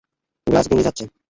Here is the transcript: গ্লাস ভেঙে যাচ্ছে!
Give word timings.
গ্লাস 0.47 0.65
ভেঙে 0.69 0.85
যাচ্ছে! 0.87 1.03